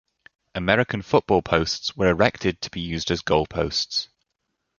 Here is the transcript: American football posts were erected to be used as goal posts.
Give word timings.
American 0.55 1.03
football 1.03 1.43
posts 1.43 1.95
were 1.95 2.07
erected 2.09 2.59
to 2.59 2.71
be 2.71 2.81
used 2.81 3.11
as 3.11 3.21
goal 3.21 3.45
posts. 3.45 4.09